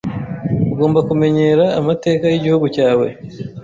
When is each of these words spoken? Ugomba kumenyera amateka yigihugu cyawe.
Ugomba 0.73 0.99
kumenyera 1.07 1.65
amateka 1.79 2.23
yigihugu 2.27 2.67
cyawe. 2.75 3.07